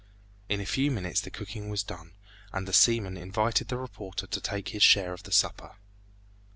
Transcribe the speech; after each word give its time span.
In 0.49 0.59
a 0.59 0.65
few 0.65 0.89
minutes 0.89 1.21
the 1.21 1.29
cooking 1.29 1.69
was 1.69 1.83
done, 1.83 2.13
and 2.51 2.67
the 2.67 2.73
seaman 2.73 3.17
invited 3.17 3.67
the 3.67 3.77
reporter 3.77 4.25
to 4.25 4.41
take 4.41 4.69
his 4.69 4.81
share 4.81 5.13
of 5.13 5.21
the 5.21 5.31
supper. 5.31 5.75